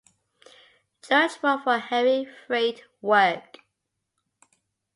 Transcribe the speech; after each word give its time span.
Churchward 1.03 1.63
for 1.63 1.77
heavy 1.77 2.25
freight 2.47 2.85
work. 3.03 3.59